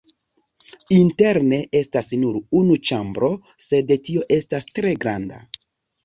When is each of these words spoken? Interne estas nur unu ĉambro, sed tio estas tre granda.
Interne 0.93 1.57
estas 1.79 2.07
nur 2.21 2.39
unu 2.59 2.77
ĉambro, 2.91 3.29
sed 3.65 3.93
tio 4.07 4.23
estas 4.39 4.65
tre 4.79 4.95
granda. 5.05 5.39